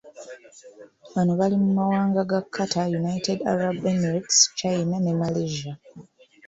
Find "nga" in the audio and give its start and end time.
2.25-2.39